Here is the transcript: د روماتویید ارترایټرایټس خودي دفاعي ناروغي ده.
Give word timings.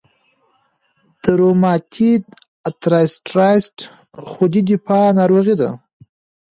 د 1.23 1.25
روماتویید 1.41 2.23
ارترایټرایټس 2.67 3.77
خودي 4.29 4.61
دفاعي 4.69 5.09
ناروغي 5.19 5.55
ده. 5.61 5.69